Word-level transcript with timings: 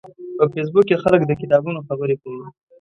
په 0.37 0.43
فېسبوک 0.53 0.85
کې 0.89 1.01
خلک 1.03 1.21
د 1.25 1.31
کتابونو 1.41 1.79
خبرې 1.87 2.15
کوي 2.21 2.43